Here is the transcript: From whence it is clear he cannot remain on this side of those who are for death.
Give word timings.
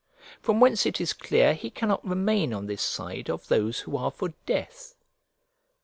From 0.41 0.59
whence 0.59 0.87
it 0.87 0.99
is 0.99 1.13
clear 1.13 1.53
he 1.53 1.69
cannot 1.69 2.03
remain 2.03 2.55
on 2.55 2.65
this 2.65 2.81
side 2.81 3.29
of 3.29 3.47
those 3.49 3.81
who 3.81 3.95
are 3.97 4.09
for 4.09 4.29
death. 4.47 4.95